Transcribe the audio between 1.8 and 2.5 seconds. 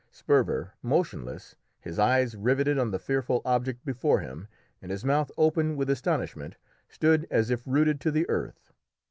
eyes